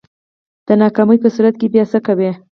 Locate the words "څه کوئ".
1.91-2.31